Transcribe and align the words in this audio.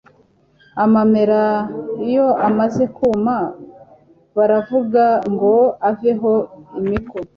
amamera 0.83 1.41
iyo 2.07 2.27
amaze 2.47 2.83
kuma, 2.97 3.35
baravunga 4.35 5.05
ngo 5.33 5.53
aveho 5.89 6.31
imiko 6.79 7.17